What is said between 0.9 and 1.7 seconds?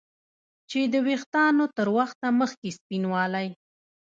د ویښتانو